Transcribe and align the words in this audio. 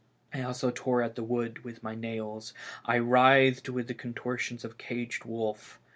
I 0.33 0.41
also 0.41 0.71
tore 0.73 1.03
at 1.03 1.13
the 1.13 1.21
wood 1.23 1.63
with 1.63 1.83
my 1.83 1.93
nails; 1.93 2.55
I 2.85 2.95
writhed 2.97 3.69
with 3.69 3.87
the 3.87 3.93
contortions 3.93 4.65
of 4.65 4.71
a 4.71 4.73
caged 4.73 5.25
wolf. 5.25 5.79